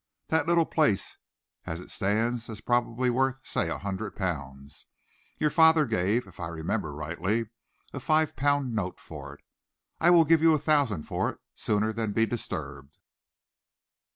That 0.29 0.47
little 0.47 0.65
place, 0.65 1.17
as 1.67 1.79
it 1.79 1.91
stands, 1.91 2.49
is 2.49 2.59
probably 2.59 3.11
worth 3.11 3.39
say 3.45 3.69
a 3.69 3.77
hundred 3.77 4.15
pounds. 4.15 4.87
Your 5.37 5.51
father 5.51 5.85
gave, 5.85 6.25
if 6.25 6.39
I 6.39 6.47
remember 6.47 6.91
rightly, 6.91 7.51
a 7.93 7.99
five 7.99 8.35
pound 8.35 8.73
note 8.73 8.99
for 8.99 9.35
it. 9.35 9.41
I 9.99 10.09
will 10.09 10.25
give 10.25 10.41
you 10.41 10.55
a 10.55 10.57
thousand 10.57 11.03
for 11.03 11.29
it 11.29 11.37
sooner 11.53 11.93
than 11.93 12.13
be 12.13 12.25
disturbed." 12.25 12.97